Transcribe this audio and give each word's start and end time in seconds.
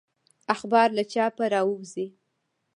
اخبار 0.53 0.89
له 0.97 1.03
چاپه 1.11 1.45
راووزي. 1.53 2.07